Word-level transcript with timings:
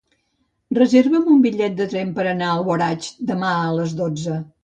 Reserva'm 0.77 1.27
un 1.33 1.43
bitllet 1.43 1.75
de 1.81 1.87
tren 1.91 2.09
per 2.17 2.25
anar 2.31 2.47
a 2.49 2.55
Alboraig 2.61 3.11
demà 3.33 3.53
a 3.61 3.71
les 3.77 3.97
dotze. 4.03 4.43